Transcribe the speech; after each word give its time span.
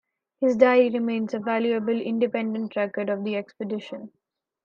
His 0.39 0.55
diary 0.57 0.89
remains 0.89 1.35
a 1.35 1.39
valuable 1.39 1.93
independent 2.01 2.75
record 2.75 3.07
of 3.07 3.23
the 3.23 3.35
expedition. 3.35 4.09